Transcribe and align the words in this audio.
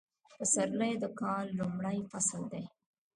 پسرلی 0.37 0.93
د 1.03 1.05
کال 1.19 1.45
لومړی 1.59 1.97
فصل 2.11 2.41
دی 2.53 2.65